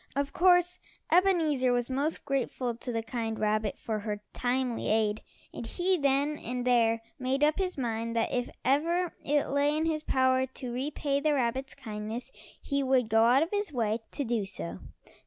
[0.15, 0.79] Of course
[1.11, 5.21] Ebenezer was most grateful to the kind rabbit for her timely aid,
[5.53, 9.85] and he then and there made up his mind that if ever it lay in
[9.85, 14.23] his power to repay the rabbit's kindness he would go out of his way to
[14.23, 14.79] do so.